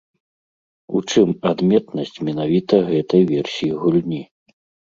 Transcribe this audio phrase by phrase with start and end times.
[0.99, 4.21] У чым адметнасць менавіта гэтай версіі гульні?